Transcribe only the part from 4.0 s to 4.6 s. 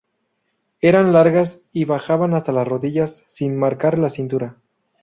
cintura.